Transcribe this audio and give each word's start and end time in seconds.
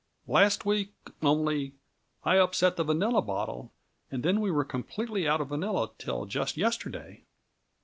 Last 0.27 0.65
week, 0.65 0.95
only, 1.21 1.75
I 2.23 2.37
upset 2.39 2.75
the 2.75 2.83
vanilla 2.83 3.21
bottle, 3.21 3.71
and 4.09 4.23
then 4.23 4.41
we 4.41 4.49
were 4.49 4.65
completely 4.65 5.27
out 5.27 5.41
of 5.41 5.49
vanilla 5.49 5.91
till 5.99 6.25
just 6.25 6.57
yesterday." 6.57 7.23